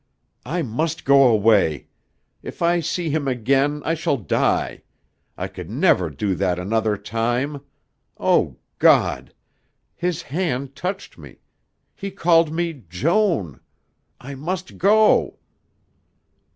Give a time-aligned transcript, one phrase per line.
[0.47, 1.85] "I must go away.
[2.41, 4.81] If I see him again I shall die.
[5.37, 7.61] I could never do that another time.
[8.17, 9.31] O God!
[9.95, 11.37] His hand touched me.
[11.93, 13.59] He called me 'Joan'...
[14.19, 15.37] I must go...."